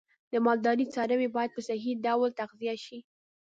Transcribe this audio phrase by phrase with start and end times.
[0.31, 2.97] د مالدارۍ څاروی باید په صحی ډول تغذیه شي.